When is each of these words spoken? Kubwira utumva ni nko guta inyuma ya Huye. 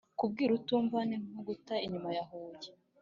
Kubwira 0.19 0.51
utumva 0.59 0.97
ni 1.07 1.17
nko 1.23 1.39
guta 1.47 1.73
inyuma 1.85 2.09
ya 2.17 2.23
Huye. 2.29 2.69